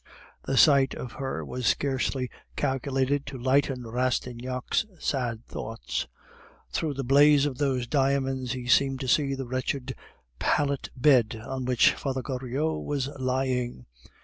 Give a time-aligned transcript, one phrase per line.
[0.45, 6.07] The sight of her was scarcely calculated to lighten Rastignac's sad thoughts;
[6.71, 9.93] through the blaze of those diamonds he seemed to see the wretched
[10.39, 13.85] pallet bed on which Father Goriot was lying.